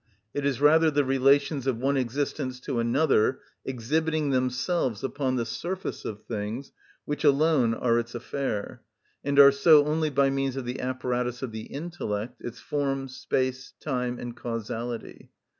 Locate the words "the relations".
0.89-1.67